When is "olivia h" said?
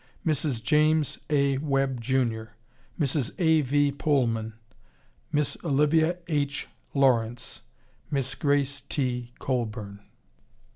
5.63-6.67